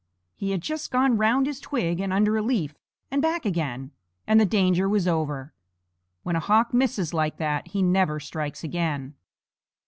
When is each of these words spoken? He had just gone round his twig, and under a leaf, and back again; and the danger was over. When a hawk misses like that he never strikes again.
He 0.33 0.49
had 0.49 0.61
just 0.63 0.89
gone 0.89 1.15
round 1.17 1.45
his 1.45 1.59
twig, 1.59 1.99
and 1.99 2.11
under 2.11 2.35
a 2.35 2.41
leaf, 2.41 2.73
and 3.11 3.21
back 3.21 3.45
again; 3.45 3.91
and 4.25 4.39
the 4.41 4.47
danger 4.47 4.89
was 4.89 5.07
over. 5.07 5.53
When 6.23 6.35
a 6.35 6.39
hawk 6.39 6.73
misses 6.73 7.13
like 7.13 7.37
that 7.37 7.67
he 7.67 7.83
never 7.83 8.19
strikes 8.19 8.63
again. 8.63 9.13